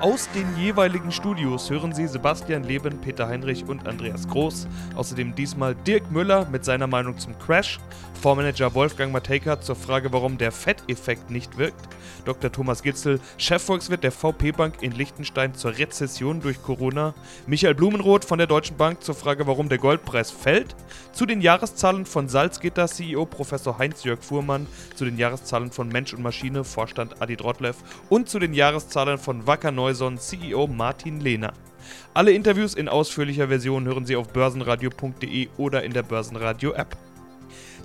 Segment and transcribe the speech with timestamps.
[0.00, 4.66] Aus den jeweiligen Studios hören Sie Sebastian Leben, Peter Heinrich und Andreas Groß.
[4.94, 7.78] Außerdem diesmal Dirk Müller mit seiner Meinung zum Crash,
[8.20, 11.88] Fondsmanager Wolfgang Matejka zur Frage, warum der Fetteffekt nicht wirkt,
[12.24, 12.52] Dr.
[12.52, 17.14] Thomas Gitzel, Chefvolkswirt der VP Bank in Liechtenstein zur Rezession durch Corona,
[17.46, 20.76] Michael Blumenroth von der Deutschen Bank zur Frage, warum der Goldpreis fällt,
[21.12, 26.22] zu den Jahreszahlen von Salzgitter CEO Professor Heinz-Jörg Fuhrmann, zu den Jahreszahlen von Mensch und
[26.22, 27.76] Maschine Vorstand Adi Drotlev
[28.10, 31.52] und zu den Jahreszahlen von Wacker Neuson CEO Martin Lehner.
[32.14, 36.96] Alle Interviews in ausführlicher Version hören Sie auf börsenradio.de oder in der Börsenradio App.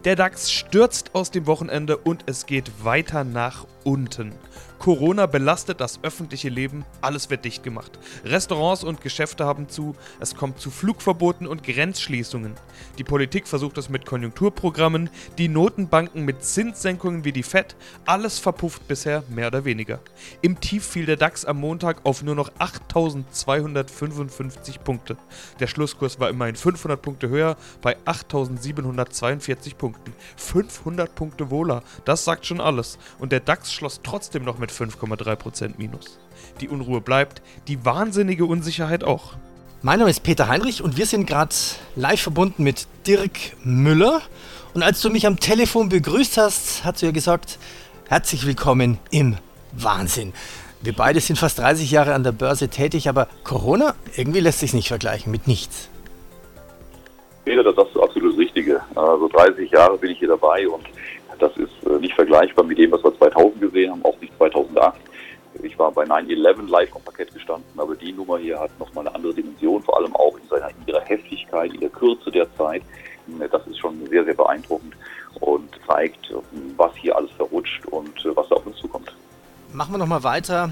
[0.04, 4.34] Der DAX stürzt aus dem Wochenende und es geht weiter nach unten.
[4.80, 7.98] Corona belastet das öffentliche Leben, alles wird dicht gemacht.
[8.24, 12.54] Restaurants und Geschäfte haben zu, es kommt zu Flugverboten und Grenzschließungen.
[12.98, 18.88] Die Politik versucht es mit Konjunkturprogrammen, die Notenbanken mit Zinssenkungen wie die FED, alles verpufft
[18.88, 20.00] bisher mehr oder weniger.
[20.42, 25.18] Im Tief fiel der DAX am Montag auf nur noch 8255 Punkte.
[25.60, 30.14] Der Schlusskurs war immerhin 500 Punkte höher bei 8742 Punkten.
[30.38, 32.98] 500 Punkte wohler, das sagt schon alles.
[33.20, 36.20] Und der DAX schloss trotzdem noch mit 5,3% Minus.
[36.62, 39.34] Die Unruhe bleibt, die wahnsinnige Unsicherheit auch.
[39.82, 41.54] Mein Name ist Peter Heinrich und wir sind gerade
[41.96, 43.32] live verbunden mit Dirk
[43.64, 44.22] Müller.
[44.74, 47.60] Und als du mich am Telefon begrüßt hast, hast du ja gesagt,
[48.08, 49.38] herzlich willkommen im
[49.74, 50.34] Wahnsinn.
[50.82, 54.74] Wir beide sind fast 30 Jahre an der Börse tätig, aber Corona, irgendwie lässt sich
[54.74, 55.90] nicht vergleichen mit nichts.
[57.44, 58.82] Peter, das ist absolut das Richtige.
[58.96, 60.86] Also 30 Jahre bin ich hier dabei und
[61.40, 65.00] das ist äh, nicht vergleichbar mit dem, was wir 2000 gesehen haben, auch nicht 2008.
[65.64, 69.16] Ich war bei 9-11 live am Parkett gestanden, aber die Nummer hier hat nochmal eine
[69.16, 72.84] andere Dimension, vor allem auch in, seiner, in ihrer Heftigkeit, in der Kürze der Zeit.
[73.50, 74.94] Das ist schon sehr, sehr beeindruckend
[75.40, 76.34] und zeigt,
[76.78, 79.16] was hier alles verrutscht und was da auf uns zukommt.
[79.72, 80.72] Machen wir nochmal weiter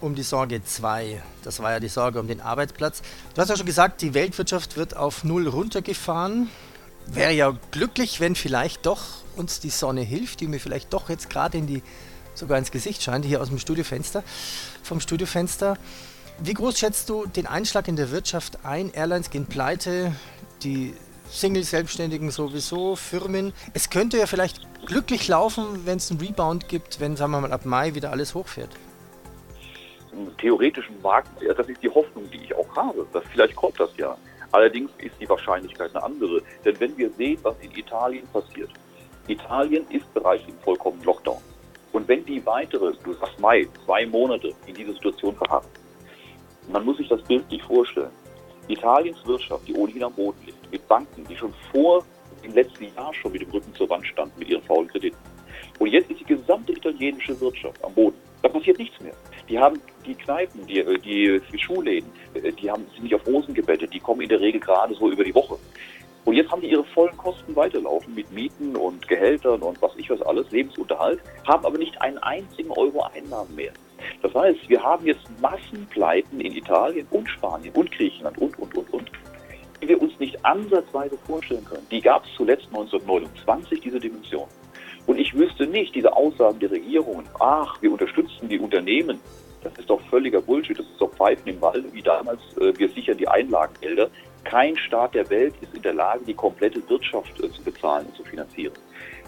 [0.00, 1.22] um die Sorge 2.
[1.42, 3.02] Das war ja die Sorge um den Arbeitsplatz.
[3.34, 6.50] Du hast ja schon gesagt, die Weltwirtschaft wird auf Null runtergefahren.
[7.06, 9.02] Wäre ja glücklich, wenn vielleicht doch
[9.36, 11.82] uns die Sonne hilft, die mir vielleicht doch jetzt gerade in die
[12.34, 14.22] sogar ins Gesicht scheint, hier aus dem Studiofenster,
[14.82, 15.76] vom Studiofenster.
[16.38, 18.92] Wie groß schätzt du den Einschlag in der Wirtschaft ein?
[18.92, 20.14] Airlines gehen pleite,
[20.62, 20.94] die
[21.30, 23.52] Single-Selbstständigen sowieso, Firmen.
[23.72, 27.52] Es könnte ja vielleicht glücklich laufen, wenn es einen Rebound gibt, wenn, sagen wir mal,
[27.52, 28.70] ab Mai wieder alles hochfährt.
[30.12, 33.06] Im theoretischen Markt, das ist die Hoffnung, die ich auch habe.
[33.12, 34.16] Dass vielleicht kommt das ja.
[34.52, 36.42] Allerdings ist die Wahrscheinlichkeit eine andere.
[36.64, 38.70] Denn wenn wir sehen, was in Italien passiert,
[39.26, 41.40] Italien ist bereits im vollkommenen Lockdown.
[41.94, 45.68] Und wenn die weitere, du sagst Mai, zwei Monate in dieser Situation verharren,
[46.68, 48.10] man muss sich das Bild nicht vorstellen.
[48.66, 52.04] Italiens Wirtschaft, die ohnehin am Boden liegt, mit Banken, die schon vor
[52.42, 55.16] dem letzten Jahr schon mit dem Rücken zur Wand standen mit ihren faulen Krediten.
[55.78, 58.16] Und jetzt ist die gesamte italienische Wirtschaft am Boden.
[58.42, 59.14] Da passiert nichts mehr.
[59.48, 63.94] Die haben die Kneipen, die, die, die Schuhläden, die haben, sind nicht auf Rosen gebettet,
[63.94, 65.58] die kommen in der Regel gerade so über die Woche.
[66.24, 70.08] Und jetzt haben die ihre vollen Kosten weiterlaufen mit Mieten und Gehältern und was ich
[70.08, 73.72] was alles, Lebensunterhalt, haben aber nicht einen einzigen Euro Einnahmen mehr.
[74.22, 78.92] Das heißt, wir haben jetzt Massenpleiten in Italien und Spanien und Griechenland und, und, und,
[78.92, 79.10] und,
[79.82, 81.86] die wir uns nicht ansatzweise vorstellen können.
[81.90, 84.48] Die gab es zuletzt 1929, diese Dimension.
[85.06, 89.20] Und ich wüsste nicht, diese Aussagen der Regierungen, ach, wir unterstützen die Unternehmen,
[89.62, 92.88] das ist doch völliger Bullshit, das ist doch Pfeifen im Wald, wie damals, äh, wir
[92.88, 94.08] sichern die Einlagengelder.
[94.44, 98.16] Kein Staat der Welt ist in der Lage, die komplette Wirtschaft äh, zu bezahlen und
[98.16, 98.74] zu finanzieren.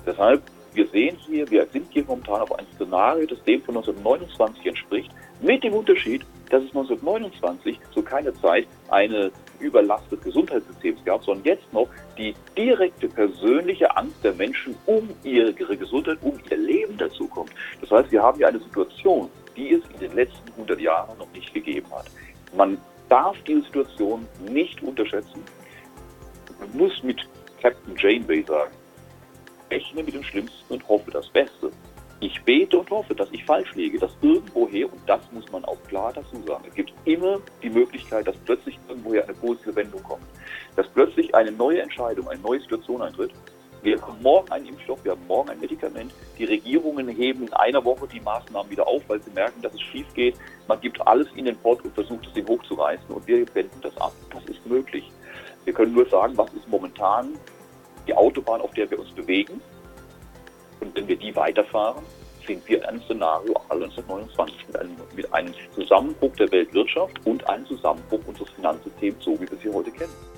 [0.07, 0.43] Deshalb,
[0.75, 5.11] wir sehen hier, wir sind hier momentan auf ein Szenario, das dem von 1929 entspricht,
[5.41, 11.45] mit dem Unterschied, dass es 1929 zu keiner Zeit eine Überlast des Gesundheitssystems gab, sondern
[11.45, 17.51] jetzt noch die direkte persönliche Angst der Menschen um ihre Gesundheit, um ihr Leben dazukommt.
[17.81, 21.33] Das heißt, wir haben hier eine Situation, die es in den letzten 100 Jahren noch
[21.33, 22.07] nicht gegeben hat.
[22.57, 25.43] Man darf diese Situation nicht unterschätzen.
[26.59, 27.27] Man muss mit
[27.61, 28.73] Captain Janeway sagen,
[29.71, 31.71] rechne mit dem Schlimmsten und hoffe das Beste.
[32.21, 35.77] Ich bete und hoffe, dass ich falsch liege, dass irgendwoher, und das muss man auch
[35.87, 40.25] klar dazu sagen, es gibt immer die Möglichkeit, dass plötzlich irgendwoher eine positive Wendung kommt,
[40.77, 43.33] dass plötzlich eine neue Entscheidung, eine neue Situation eintritt.
[43.87, 46.13] Wir haben morgen einen Impfstoff, wir haben morgen ein Medikament.
[46.37, 49.81] Die Regierungen heben in einer Woche die Maßnahmen wieder auf, weil sie merken, dass es
[49.81, 50.35] schief geht.
[50.67, 54.13] Man gibt alles in den Pott und versucht es hochzureißen und wir wenden das ab.
[54.33, 55.09] Das ist möglich.
[55.65, 57.39] Wir können nur sagen, was ist momentan
[58.09, 59.61] die Autobahn, auf der wir uns bewegen.
[60.81, 62.03] Und wenn wir die weiterfahren,
[62.45, 68.19] sehen wir ein Szenario 1929 mit einem, mit einem Zusammenbruch der Weltwirtschaft und einem Zusammenbruch
[68.27, 70.36] unseres Finanzsystems, so wie wir sie heute kennen.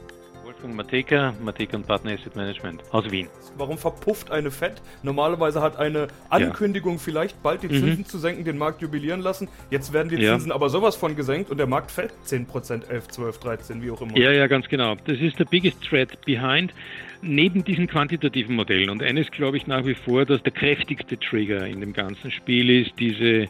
[0.58, 3.28] Wolfgang Mateka, Mateka und Partner Asset Management aus Wien.
[3.56, 4.82] Warum verpufft eine FED?
[5.02, 6.99] Normalerweise hat eine Ankündigung ja.
[6.99, 8.05] vielleicht bald die Zinsen mhm.
[8.06, 9.49] zu senken den Markt jubilieren lassen.
[9.70, 10.55] Jetzt werden die Zinsen ja.
[10.55, 14.16] aber sowas von gesenkt und der Markt fällt 10%, 11, 12, 13, wie auch immer.
[14.16, 14.96] Ja, ja, ganz genau.
[15.06, 16.72] Das ist der biggest threat behind.
[17.20, 21.66] Neben diesen quantitativen Modellen und eines glaube ich nach wie vor, dass der kräftigste Trigger
[21.66, 23.49] in dem ganzen Spiel ist, diese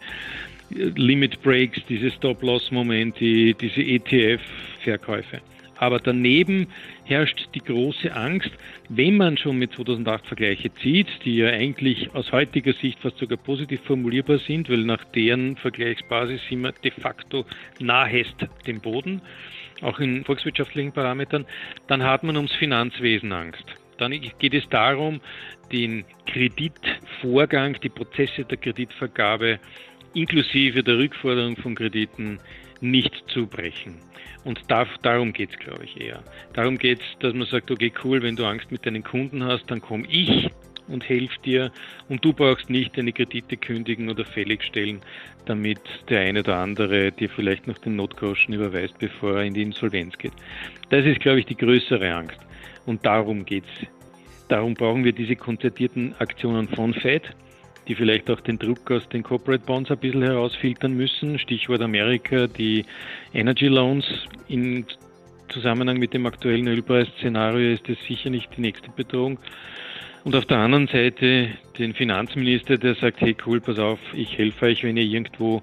[0.70, 5.40] Limit Breaks, diese Stop-Loss-Momente, diese ETF-Verkäufe.
[5.78, 6.66] Aber daneben
[7.04, 8.50] herrscht die große Angst,
[8.88, 13.38] wenn man schon mit 2008 Vergleiche zieht, die ja eigentlich aus heutiger Sicht fast sogar
[13.38, 17.46] positiv formulierbar sind, weil nach deren Vergleichsbasis sind wir de facto
[17.78, 18.34] nahest
[18.66, 19.22] dem Boden,
[19.80, 21.46] auch in volkswirtschaftlichen Parametern,
[21.86, 23.64] dann hat man ums Finanzwesen Angst.
[23.98, 25.20] Dann geht es darum,
[25.72, 29.60] den Kreditvorgang, die Prozesse der Kreditvergabe
[30.14, 32.40] inklusive der Rückforderung von Krediten
[32.80, 33.96] nicht zu brechen.
[34.44, 36.22] Und da, darum geht es, glaube ich, eher.
[36.54, 39.70] Darum geht es, dass man sagt, okay, cool, wenn du Angst mit deinen Kunden hast,
[39.70, 40.50] dann komme ich
[40.88, 41.70] und helfe dir
[42.08, 45.00] und du brauchst nicht deine Kredite kündigen oder fällig stellen,
[45.44, 49.62] damit der eine oder andere dir vielleicht noch den Notgroschen überweist, bevor er in die
[49.62, 50.32] Insolvenz geht.
[50.88, 52.38] Das ist, glaube ich, die größere Angst.
[52.86, 53.86] Und darum geht es.
[54.48, 57.34] Darum brauchen wir diese konzertierten Aktionen von Fed
[57.88, 61.38] die vielleicht auch den Druck aus den Corporate Bonds ein bisschen herausfiltern müssen.
[61.38, 62.84] Stichwort Amerika, die
[63.32, 64.04] Energy Loans.
[64.46, 64.84] In
[65.48, 69.38] Zusammenhang mit dem aktuellen Ölpreisszenario ist das sicher nicht die nächste Bedrohung.
[70.24, 71.48] Und auf der anderen Seite
[71.78, 75.62] den Finanzminister, der sagt, hey cool, pass auf, ich helfe euch, wenn ihr irgendwo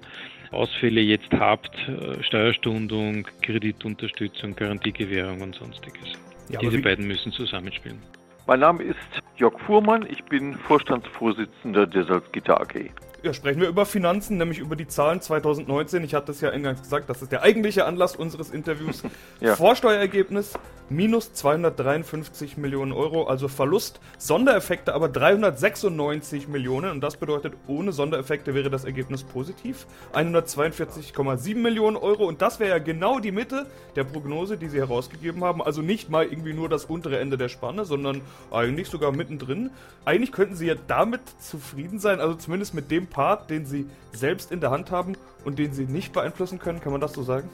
[0.50, 6.12] Ausfälle jetzt habt, äh, Steuerstundung, Kreditunterstützung, Garantiegewährung und sonstiges.
[6.50, 7.98] Ja, Diese beiden müssen zusammenspielen.
[8.48, 8.96] Mein Name ist
[9.38, 12.92] Jörg Fuhrmann, ich bin Vorstandsvorsitzender der Salzgitter AG.
[13.22, 16.04] Ja, sprechen wir über Finanzen, nämlich über die Zahlen 2019.
[16.04, 19.02] Ich hatte es ja eingangs gesagt, das ist der eigentliche Anlass unseres Interviews.
[19.40, 19.56] ja.
[19.56, 20.52] Vorsteuerergebnis
[20.88, 24.00] minus 253 Millionen Euro, also Verlust.
[24.18, 29.86] Sondereffekte aber 396 Millionen und das bedeutet, ohne Sondereffekte wäre das Ergebnis positiv.
[30.14, 33.66] 142,7 Millionen Euro und das wäre ja genau die Mitte
[33.96, 35.62] der Prognose, die Sie herausgegeben haben.
[35.62, 38.20] Also nicht mal irgendwie nur das untere Ende der Spanne, sondern
[38.52, 39.70] eigentlich sogar mittendrin.
[40.04, 44.52] Eigentlich könnten Sie ja damit zufrieden sein, also zumindest mit dem Part, den Sie selbst
[44.52, 46.80] in der Hand haben und den Sie nicht beeinflussen können.
[46.80, 47.48] Kann man das so sagen?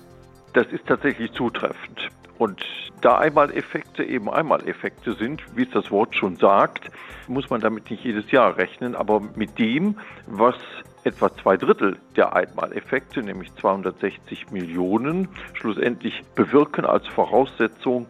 [0.53, 2.09] Das ist tatsächlich zutreffend.
[2.39, 2.63] Und
[3.01, 6.91] da Einmaleffekte eben Einmaleffekte sind, wie es das Wort schon sagt,
[7.29, 10.57] muss man damit nicht jedes Jahr rechnen, aber mit dem, was
[11.05, 18.07] etwa zwei Drittel der Einmaleffekte, nämlich 260 Millionen, schlussendlich bewirken als Voraussetzung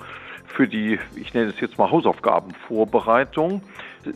[0.52, 3.62] für die, ich nenne es jetzt mal Hausaufgabenvorbereitung,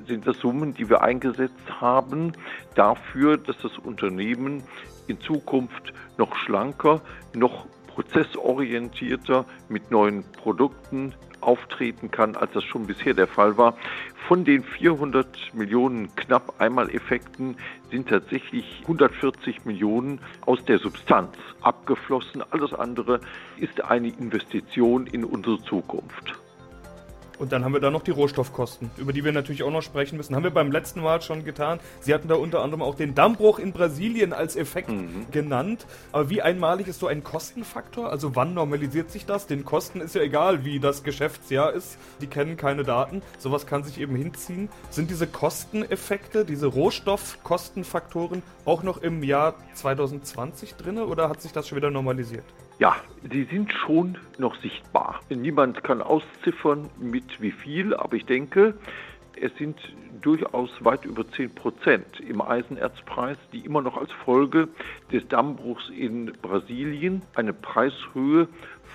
[0.06, 2.32] sind das Summen, die wir eingesetzt haben
[2.74, 4.62] dafür, dass das Unternehmen
[5.06, 7.00] in Zukunft noch schlanker,
[7.34, 13.76] noch prozessorientierter mit neuen Produkten auftreten kann, als das schon bisher der Fall war.
[14.28, 17.56] Von den 400 Millionen knapp Einmaleffekten
[17.90, 22.42] sind tatsächlich 140 Millionen aus der Substanz abgeflossen.
[22.50, 23.20] Alles andere
[23.56, 26.34] ist eine Investition in unsere Zukunft.
[27.38, 30.16] Und dann haben wir da noch die Rohstoffkosten, über die wir natürlich auch noch sprechen
[30.16, 30.34] müssen.
[30.34, 31.80] Haben wir beim letzten Mal schon getan.
[32.00, 35.26] Sie hatten da unter anderem auch den Dammbruch in Brasilien als Effekt mhm.
[35.30, 35.86] genannt.
[36.12, 38.10] Aber wie einmalig ist so ein Kostenfaktor?
[38.10, 39.46] Also wann normalisiert sich das?
[39.46, 41.98] Den Kosten ist ja egal, wie das Geschäftsjahr ist.
[42.20, 43.22] Die kennen keine Daten.
[43.38, 44.68] Sowas kann sich eben hinziehen.
[44.90, 51.68] Sind diese Kosteneffekte, diese Rohstoffkostenfaktoren auch noch im Jahr 2020 drin oder hat sich das
[51.68, 52.44] schon wieder normalisiert?
[52.78, 52.96] Ja,
[53.30, 55.20] sie sind schon noch sichtbar.
[55.30, 58.74] Niemand kann ausziffern, mit wie viel, aber ich denke,
[59.40, 59.78] es sind
[60.20, 64.68] durchaus weit über 10 Prozent im Eisenerzpreis, die immer noch als Folge
[65.10, 68.48] des Dammbruchs in Brasilien eine Preishöhe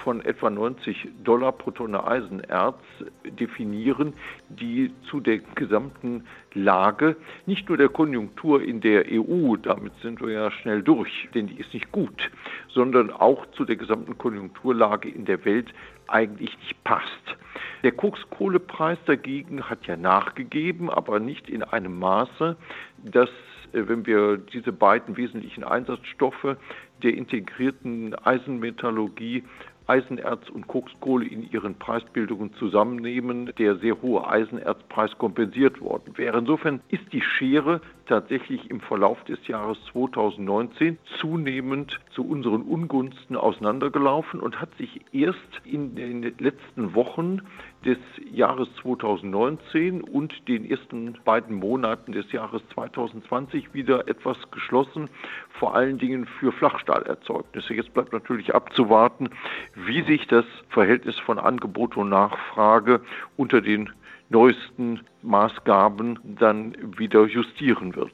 [0.04, 2.78] von etwa 90 Dollar pro Tonne Eisenerz
[3.24, 4.14] definieren,
[4.50, 10.32] die zu der gesamten Lage, nicht nur der Konjunktur in der EU, damit sind wir
[10.32, 12.32] ja schnell durch, denn die ist nicht gut,
[12.70, 15.74] sondern auch zu der gesamten Konjunkturlage in der Welt
[16.08, 17.38] eigentlich nicht passt.
[17.84, 22.56] Der Kokskohlepreis dagegen hat ja nachgegeben, aber nicht in einem Maße,
[23.04, 23.30] dass
[23.74, 26.58] äh, wenn wir diese beiden wesentlichen Einsatzstoffe
[27.04, 29.44] der integrierten Eisenmetallurgie
[29.88, 36.38] Eisenerz und Kokskohle in ihren Preisbildungen zusammennehmen, der sehr hohe Eisenerzpreis kompensiert worden wäre.
[36.38, 44.42] Insofern ist die Schere tatsächlich im Verlauf des Jahres 2019 zunehmend zu unseren Ungunsten auseinandergelaufen
[44.42, 47.42] und hat sich erst in den letzten Wochen
[47.86, 47.98] des
[48.30, 55.10] Jahres 2019 und den ersten beiden Monaten des Jahres 2020 wieder etwas geschlossen,
[55.58, 57.76] vor allen Dingen für Flachstahlerzeugnisse.
[57.76, 59.30] Jetzt bleibt natürlich abzuwarten,
[59.74, 63.00] wie sich das Verhältnis von Angebot und Nachfrage
[63.38, 63.90] unter den
[64.32, 68.14] neuesten Maßgaben dann wieder justieren wird.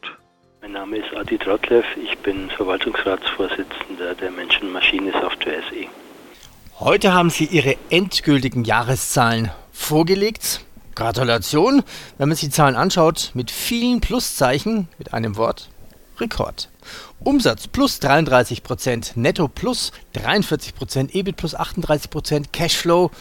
[0.62, 5.88] Mein Name ist Adi Trotlev, ich bin Verwaltungsratsvorsitzender der Menschen-Maschine-Software SE.
[6.80, 10.62] Heute haben Sie Ihre endgültigen Jahreszahlen vorgelegt.
[10.96, 11.84] Gratulation,
[12.18, 15.70] wenn man sich die Zahlen anschaut, mit vielen Pluszeichen, mit einem Wort,
[16.20, 16.70] Rekord.
[17.20, 23.12] Umsatz plus 33%, Netto plus 43%, EBIT plus 38%, Cashflow,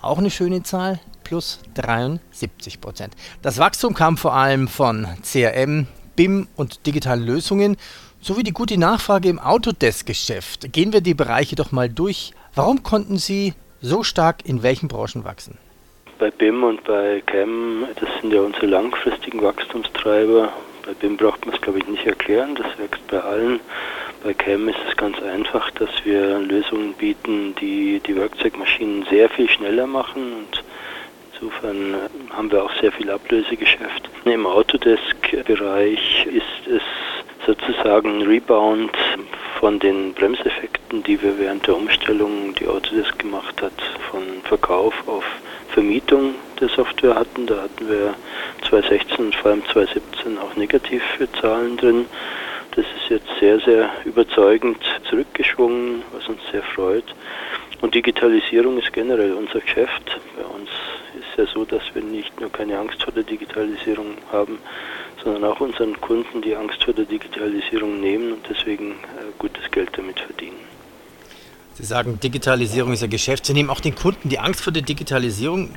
[0.00, 3.14] auch eine schöne Zahl, plus 73 Prozent.
[3.42, 7.76] Das Wachstum kam vor allem von CRM, BIM und digitalen Lösungen
[8.20, 10.72] sowie die gute Nachfrage im Autodesk-Geschäft.
[10.72, 12.32] Gehen wir die Bereiche doch mal durch.
[12.54, 15.58] Warum konnten Sie so stark in welchen Branchen wachsen?
[16.20, 20.52] Bei BIM und bei CAM, das sind ja unsere langfristigen Wachstumstreiber.
[20.86, 22.54] Bei BIM braucht man es, glaube ich, nicht erklären.
[22.54, 23.58] Das wächst bei allen.
[24.22, 29.50] Bei CAM ist es ganz einfach, dass wir Lösungen bieten, die die Werkzeugmaschinen sehr viel
[29.50, 30.64] schneller machen und
[31.40, 34.08] Insofern äh, haben wir auch sehr viel Ablösegeschäft.
[34.24, 36.82] Im Autodesk-Bereich ist es
[37.44, 38.96] sozusagen ein Rebound
[39.60, 43.72] von den Bremseffekten, die wir während der Umstellung, die Autodesk gemacht hat,
[44.10, 45.24] von Verkauf auf
[45.68, 47.46] Vermietung der Software hatten.
[47.46, 48.14] Da hatten wir
[48.68, 52.06] 2016 und vor allem 2017 auch negativ für Zahlen drin.
[52.74, 54.78] Das ist jetzt sehr, sehr überzeugend
[55.08, 57.04] zurückgeschwungen, was uns sehr freut.
[57.82, 60.18] Und Digitalisierung ist generell unser Geschäft.
[60.36, 60.70] Bei uns
[61.36, 64.58] ja so, dass wir nicht nur keine Angst vor der Digitalisierung haben,
[65.22, 68.94] sondern auch unseren Kunden die Angst vor der Digitalisierung nehmen und deswegen äh,
[69.38, 70.56] gutes Geld damit verdienen.
[71.74, 73.44] Sie sagen, Digitalisierung ist ein Geschäft.
[73.46, 75.70] Sie nehmen auch den Kunden die Angst vor der Digitalisierung.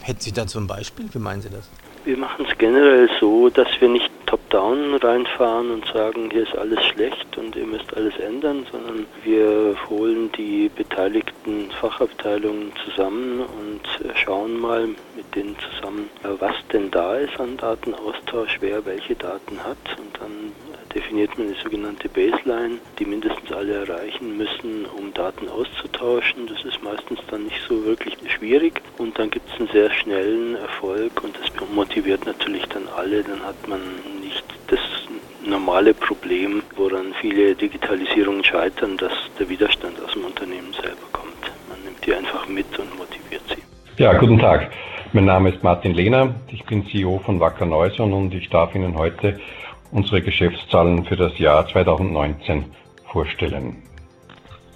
[0.00, 1.06] Hätten Sie dazu ein Beispiel?
[1.12, 1.68] Wie meinen Sie das?
[2.04, 4.10] Wir machen es generell so, dass wir nicht
[4.52, 9.74] top-down reinfahren und sagen, hier ist alles schlecht und ihr müsst alles ändern, sondern wir
[9.88, 13.80] holen die beteiligten Fachabteilungen zusammen und
[14.14, 19.98] schauen mal mit denen zusammen, was denn da ist an Datenaustausch, wer welche Daten hat
[19.98, 20.52] und dann
[20.94, 26.46] definiert man die sogenannte Baseline, die mindestens alle erreichen müssen, um Daten auszutauschen.
[26.46, 30.56] Das ist meistens dann nicht so wirklich schwierig und dann gibt es einen sehr schnellen
[30.56, 33.22] Erfolg und das motiviert natürlich dann alle.
[33.22, 33.80] Dann hat man
[35.46, 41.32] normale Problem, woran viele Digitalisierungen scheitern, dass der Widerstand aus dem Unternehmen selber kommt.
[41.68, 44.02] Man nimmt die einfach mit und motiviert sie.
[44.02, 44.70] Ja, guten Tag.
[45.12, 46.34] Mein Name ist Martin Lehner.
[46.48, 49.38] Ich bin CEO von Wacker Neuson und ich darf Ihnen heute
[49.90, 52.64] unsere Geschäftszahlen für das Jahr 2019
[53.12, 53.82] vorstellen.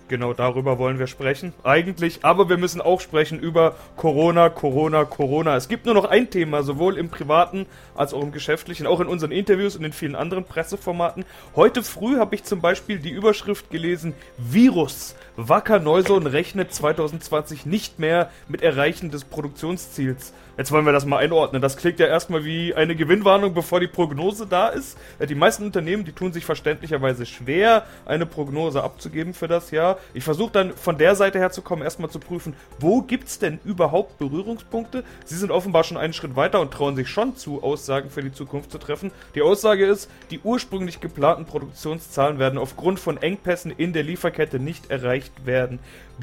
[0.08, 1.52] Genau darüber wollen wir sprechen.
[1.64, 5.56] Eigentlich, aber wir müssen auch sprechen über Corona, Corona, Corona.
[5.56, 9.08] Es gibt nur noch ein Thema, sowohl im privaten als auch im geschäftlichen, auch in
[9.08, 11.24] unseren Interviews und in vielen anderen Presseformaten.
[11.56, 15.16] Heute früh habe ich zum Beispiel die Überschrift gelesen: Virus.
[15.36, 20.32] Wacker Neusohn rechnet 2020 nicht mehr mit Erreichen des Produktionsziels.
[20.56, 21.60] Jetzt wollen wir das mal einordnen.
[21.60, 24.96] Das klingt ja erstmal wie eine Gewinnwarnung, bevor die Prognose da ist.
[25.20, 29.98] Die meisten Unternehmen, die tun sich verständlicherweise schwer, eine Prognose abzugeben für das Jahr.
[30.14, 33.38] Ich versuche dann von der Seite her zu kommen, erstmal zu prüfen, wo gibt es
[33.38, 35.04] denn überhaupt Berührungspunkte?
[35.26, 38.32] Sie sind offenbar schon einen Schritt weiter und trauen sich schon zu, Aussagen für die
[38.32, 39.10] Zukunft zu treffen.
[39.34, 44.90] Die Aussage ist, die ursprünglich geplanten Produktionszahlen werden aufgrund von Engpässen in der Lieferkette nicht
[44.90, 45.80] erreicht werden.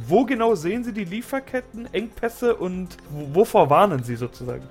[0.07, 2.97] Wo genau sehen Sie die Lieferketten, Engpässe und
[3.33, 4.63] wovor warnen Sie sozusagen?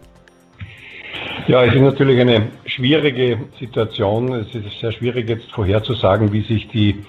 [1.46, 4.32] Ja, es ist natürlich eine schwierige Situation.
[4.32, 7.04] Es ist sehr schwierig jetzt vorherzusagen, wie sich die,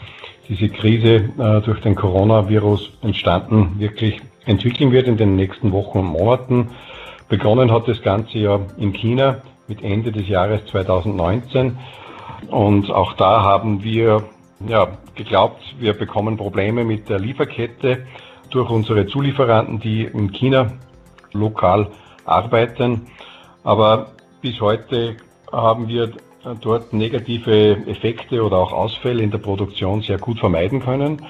[0.48, 6.06] diese Krise äh, durch den Coronavirus entstanden wirklich entwickeln wird in den nächsten Wochen und
[6.06, 6.70] Monaten.
[7.30, 11.78] Begonnen hat das Ganze ja in China mit Ende des Jahres 2019.
[12.50, 14.24] Und auch da haben wir
[14.68, 18.06] ja, geglaubt, wir bekommen Probleme mit der Lieferkette
[18.50, 20.74] durch unsere Zulieferanten, die in China
[21.34, 21.88] lokal
[22.26, 23.08] arbeiten.
[23.64, 25.18] Aber bis heute
[25.52, 26.12] haben wir
[26.62, 31.26] dort negative Effekte oder auch Ausfälle in der Produktion sehr gut vermeiden können.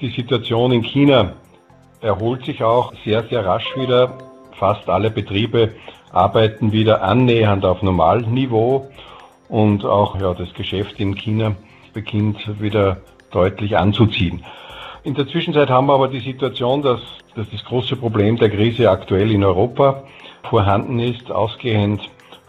[0.00, 1.34] Die Situation in China
[2.00, 4.18] erholt sich auch sehr, sehr rasch wieder.
[4.58, 5.74] Fast alle Betriebe
[6.12, 8.88] arbeiten wieder annähernd auf Normalniveau
[9.48, 11.56] und auch ja, das Geschäft in China
[11.94, 12.98] beginnt wieder
[13.30, 14.44] deutlich anzuziehen.
[15.04, 17.00] In der Zwischenzeit haben wir aber die Situation, dass,
[17.34, 20.02] dass das große Problem der Krise aktuell in Europa
[20.48, 22.00] vorhanden ist, ausgehend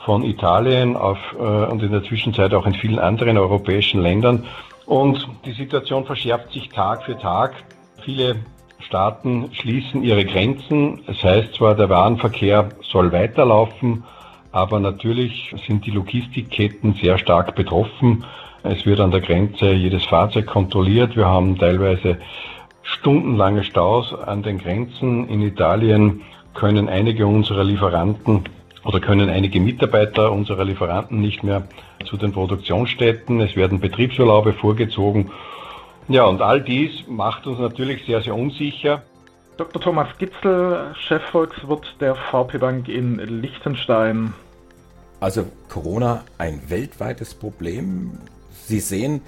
[0.05, 4.45] von Italien auf, äh, und in der Zwischenzeit auch in vielen anderen europäischen Ländern.
[4.85, 7.55] Und die Situation verschärft sich Tag für Tag.
[8.03, 8.37] Viele
[8.79, 11.01] Staaten schließen ihre Grenzen.
[11.07, 14.03] Es heißt zwar, der Warenverkehr soll weiterlaufen,
[14.51, 18.23] aber natürlich sind die Logistikketten sehr stark betroffen.
[18.67, 21.15] Es wird an der Grenze jedes Fahrzeug kontrolliert.
[21.15, 22.17] Wir haben teilweise
[22.81, 25.29] stundenlange Staus an den Grenzen.
[25.29, 26.23] In Italien
[26.55, 28.45] können einige unserer Lieferanten
[28.83, 31.67] oder können einige Mitarbeiter unserer Lieferanten nicht mehr
[32.05, 33.39] zu den Produktionsstätten.
[33.39, 35.29] Es werden Betriebsurlaube vorgezogen.
[36.07, 39.03] Ja, und all dies macht uns natürlich sehr, sehr unsicher.
[39.57, 39.79] Dr.
[39.79, 44.33] Thomas Gitzel, Chefvolkswirt der VP Bank in Liechtenstein.
[45.19, 48.17] Also Corona ein weltweites Problem.
[48.67, 49.21] Sie sehen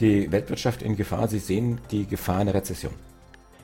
[0.00, 2.92] die Weltwirtschaft in Gefahr, Sie sehen die Gefahr einer Rezession.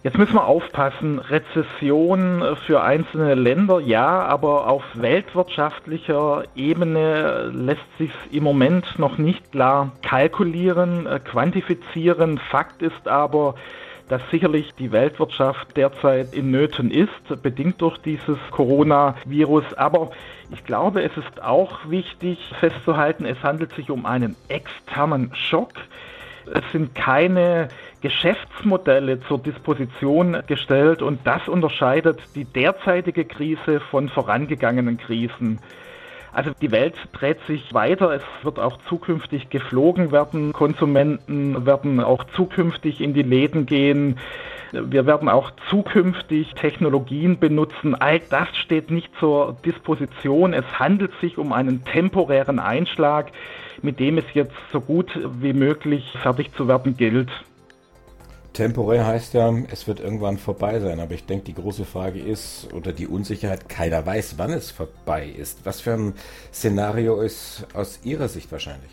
[0.05, 1.19] Jetzt müssen wir aufpassen.
[1.19, 9.51] Rezession für einzelne Länder, ja, aber auf weltwirtschaftlicher Ebene lässt sich im Moment noch nicht
[9.51, 12.39] klar kalkulieren, äh, quantifizieren.
[12.39, 13.57] Fakt ist aber,
[14.09, 19.75] dass sicherlich die Weltwirtschaft derzeit in Nöten ist, bedingt durch dieses Coronavirus.
[19.75, 20.11] Aber
[20.51, 25.75] ich glaube, es ist auch wichtig festzuhalten, es handelt sich um einen externen Schock.
[26.53, 27.69] Es sind keine
[28.01, 35.61] Geschäftsmodelle zur Disposition gestellt und das unterscheidet die derzeitige Krise von vorangegangenen Krisen.
[36.33, 42.25] Also die Welt dreht sich weiter, es wird auch zukünftig geflogen werden, Konsumenten werden auch
[42.37, 44.19] zukünftig in die Läden gehen,
[44.73, 47.95] wir werden auch zukünftig Technologien benutzen.
[47.95, 50.53] All das steht nicht zur Disposition.
[50.53, 53.33] Es handelt sich um einen temporären Einschlag,
[53.81, 57.31] mit dem es jetzt so gut wie möglich fertig zu werden gilt.
[58.53, 61.01] Temporär heißt ja, es wird irgendwann vorbei sein.
[61.01, 65.27] Aber ich denke, die große Frage ist, oder die Unsicherheit, keiner weiß, wann es vorbei
[65.27, 65.65] ist.
[65.65, 66.15] Was für ein
[66.53, 68.91] Szenario ist aus Ihrer Sicht wahrscheinlich?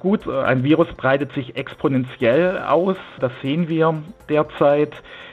[0.00, 2.96] Gut, ein Virus breitet sich exponentiell aus.
[3.20, 4.92] Das sehen wir derzeit.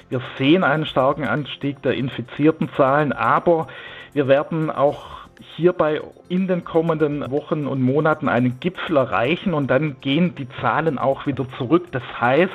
[0.10, 3.67] Wir sehen einen starken Anstieg der infizierten Zahlen, aber
[4.13, 5.25] wir werden auch
[5.56, 10.98] hierbei in den kommenden Wochen und Monaten einen Gipfel erreichen und dann gehen die Zahlen
[10.98, 11.88] auch wieder zurück.
[11.92, 12.51] Das heißt,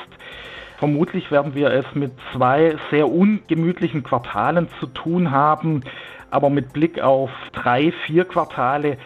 [0.81, 5.83] Vermutlich werden wir es mit zwei sehr ungemütlichen Quartalen zu tun haben,
[6.31, 8.97] aber mit Blick auf drei, vier Quartale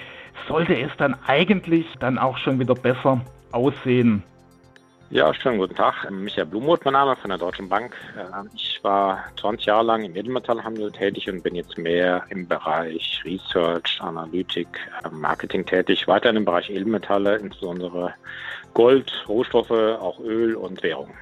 [0.47, 4.23] sollte es dann eigentlich dann auch schon wieder besser aussehen.
[5.15, 6.11] Ja, schönen guten Tag.
[6.11, 7.95] Michael Blumroth, mein Name von der Deutschen Bank.
[8.19, 13.23] Äh, ich war 20 Jahre lang im Edelmetallhandel tätig und bin jetzt mehr im Bereich
[13.25, 14.67] Research, Analytik,
[15.05, 16.09] äh, Marketing tätig.
[16.09, 18.13] Weiter im Bereich Edelmetalle, insbesondere
[18.73, 21.15] Gold, Rohstoffe, auch Öl und Währung.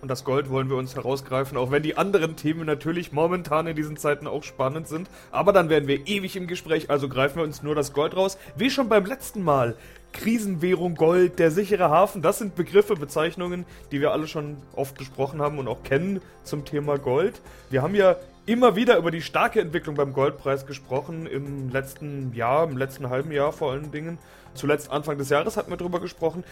[0.00, 3.74] Und das Gold wollen wir uns herausgreifen, auch wenn die anderen Themen natürlich momentan in
[3.74, 5.10] diesen Zeiten auch spannend sind.
[5.32, 8.38] Aber dann werden wir ewig im Gespräch, also greifen wir uns nur das Gold raus.
[8.54, 9.74] Wie schon beim letzten Mal.
[10.14, 15.42] Krisenwährung Gold, der sichere Hafen, das sind Begriffe, Bezeichnungen, die wir alle schon oft besprochen
[15.42, 17.42] haben und auch kennen zum Thema Gold.
[17.68, 22.64] Wir haben ja immer wieder über die starke Entwicklung beim Goldpreis gesprochen, im letzten Jahr,
[22.64, 24.18] im letzten halben Jahr vor allen Dingen.
[24.54, 26.44] Zuletzt Anfang des Jahres hatten wir darüber gesprochen.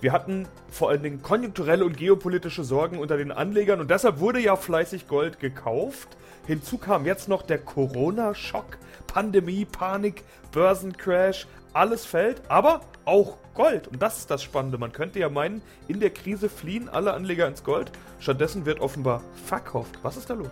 [0.00, 4.40] Wir hatten vor allen Dingen konjunkturelle und geopolitische Sorgen unter den Anlegern und deshalb wurde
[4.40, 6.08] ja fleißig Gold gekauft.
[6.46, 13.88] Hinzu kam jetzt noch der Corona-Schock, Pandemie, Panik, Börsencrash, alles fällt, aber auch Gold.
[13.88, 14.78] Und das ist das Spannende.
[14.78, 17.92] Man könnte ja meinen, in der Krise fliehen alle Anleger ins Gold.
[18.18, 19.98] Stattdessen wird offenbar verkauft.
[20.02, 20.50] Was ist da los?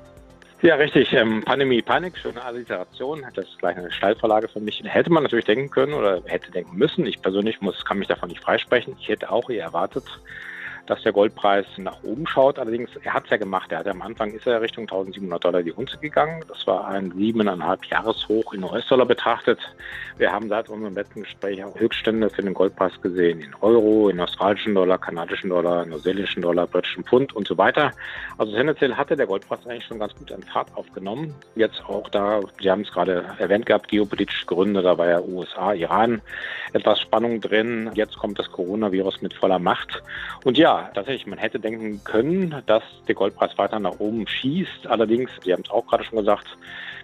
[0.63, 1.13] Ja, richtig.
[1.15, 3.25] Ähm, Pandemie, Panik, schöne Alliteration.
[3.35, 4.83] Das ist gleich eine Steilvorlage für mich.
[4.85, 7.07] Hätte man natürlich denken können oder hätte denken müssen.
[7.07, 8.95] Ich persönlich muss, kann mich davon nicht freisprechen.
[9.01, 10.05] Ich hätte auch eher erwartet,
[10.91, 12.59] dass der Goldpreis nach oben schaut.
[12.59, 13.71] Allerdings, er hat es ja gemacht.
[13.71, 16.43] Er hat am Anfang ist er Richtung 1700 Dollar die Unze gegangen.
[16.49, 19.61] Das war ein siebeneinhalb Jahreshoch in US-Dollar betrachtet.
[20.19, 24.19] Wir haben seit unserem letzten Gespräch auch Höchststände für den Goldpreis gesehen in Euro, in
[24.19, 27.93] australischen Dollar, kanadischen Dollar, neuseeländischen Dollar, britischen Pfund und so weiter.
[28.37, 31.33] Also tendenziell hatte der Goldpreis eigentlich schon ganz gut an Fahrt aufgenommen.
[31.55, 35.73] Jetzt auch da, Sie haben es gerade erwähnt gehabt, geopolitische Gründe, da war ja USA,
[35.73, 36.21] Iran
[36.73, 37.91] etwas Spannung drin.
[37.95, 40.03] Jetzt kommt das Coronavirus mit voller Macht.
[40.45, 44.87] Und ja, tatsächlich, man hätte denken können, dass der Goldpreis weiter nach oben schießt.
[44.87, 46.47] Allerdings, Sie haben es auch gerade schon gesagt,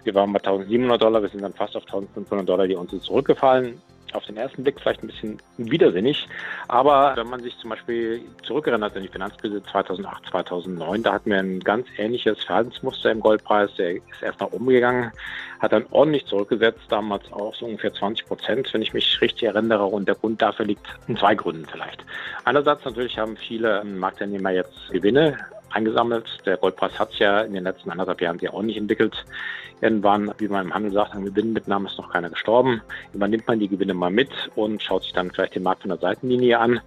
[0.03, 3.81] wir waren bei 1700 Dollar, wir sind dann fast auf 1500 Dollar die uns zurückgefallen
[4.17, 6.27] auf den ersten Blick vielleicht ein bisschen widersinnig.
[6.67, 11.39] Aber wenn man sich zum Beispiel zurückerinnert an die Finanzkrise 2008, 2009, da hatten wir
[11.39, 13.73] ein ganz ähnliches Verhaltensmuster im Goldpreis.
[13.75, 15.11] Der ist erst nach oben gegangen,
[15.59, 19.85] hat dann ordentlich zurückgesetzt, damals auch so ungefähr 20 Prozent, wenn ich mich richtig erinnere.
[19.85, 22.03] Und der Grund dafür liegt in zwei Gründen vielleicht.
[22.43, 25.37] Einerseits natürlich haben viele Marktteilnehmer jetzt Gewinne
[25.71, 26.25] eingesammelt.
[26.45, 29.25] Der Goldpreis hat sich ja in den letzten anderthalb Jahren sehr ordentlich entwickelt.
[29.81, 32.81] Irgendwann, wie man im Handel sagt, an Gewinnmitnahme ist noch keiner gestorben.
[33.13, 35.99] Übernimmt man die Gewinne mal mit und schaut sich dann vielleicht den Markt von der
[35.99, 36.81] Seitenlinie an.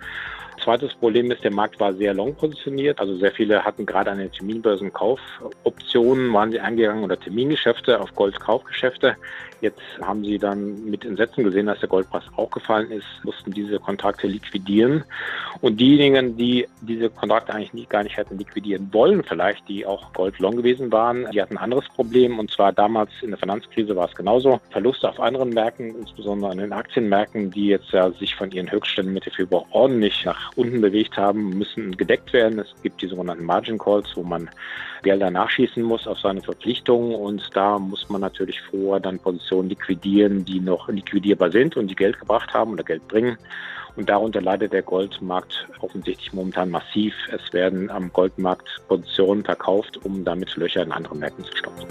[0.62, 2.98] Zweites Problem ist, der Markt war sehr long positioniert.
[3.00, 8.14] Also sehr viele hatten gerade an den Terminbörsen Kaufoptionen, waren sie eingegangen oder Termingeschäfte auf
[8.14, 9.16] Goldkaufgeschäfte.
[9.60, 13.78] Jetzt haben sie dann mit Entsetzen gesehen, dass der Goldpreis auch gefallen ist, mussten diese
[13.78, 15.04] Kontrakte liquidieren.
[15.60, 20.12] Und diejenigen, die diese Kontrakte eigentlich nie, gar nicht hätten liquidieren wollen, vielleicht, die auch
[20.14, 22.38] Gold long gewesen waren, die hatten ein anderes Problem.
[22.38, 24.60] Und zwar damals in der Finanzkrise war es genauso.
[24.70, 29.12] Verluste auf anderen Märkten, insbesondere an den Aktienmärkten, die jetzt ja sich von ihren Höchstständen
[29.12, 32.58] Mitte Februar ordentlich nach unten bewegt haben, müssen gedeckt werden.
[32.58, 34.50] Es gibt die sogenannten Margin Calls, wo man
[35.02, 37.14] Gelder nachschießen muss auf seine Verpflichtungen.
[37.14, 41.96] Und da muss man natürlich vorher dann Positionen liquidieren, die noch liquidierbar sind und die
[41.96, 43.36] Geld gebracht haben oder Geld bringen.
[43.96, 47.14] Und darunter leidet der Goldmarkt offensichtlich momentan massiv.
[47.32, 51.86] Es werden am Goldmarkt Positionen verkauft, um damit Löcher in anderen Märkten zu stopfen.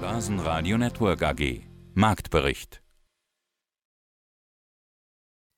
[0.00, 1.62] Börsenradio Network AG
[1.94, 2.81] Marktbericht